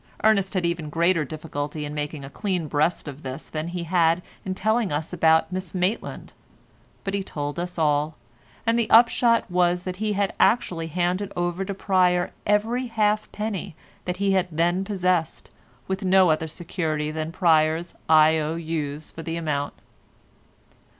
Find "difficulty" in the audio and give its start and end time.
1.23-1.85